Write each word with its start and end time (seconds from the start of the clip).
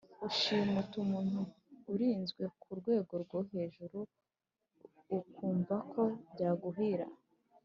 ushimuta 0.27 0.95
umuntu 1.05 1.39
urinzwe 1.93 2.43
ku 2.61 2.69
rwego 2.79 3.13
rwohejuru 3.23 3.99
ukumvako 5.17 6.01
byaguhira 6.31 7.05